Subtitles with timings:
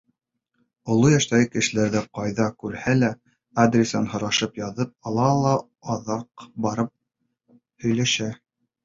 [0.93, 3.09] Оло йәштәге кешеләрҙе ҡайҙа күрһә лә,
[3.65, 5.53] адресын һорашып яҙып ала ла
[5.97, 6.91] аҙаҡ барып
[7.87, 8.31] һөйләшә.